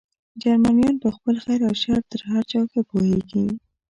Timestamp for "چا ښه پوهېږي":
2.51-3.45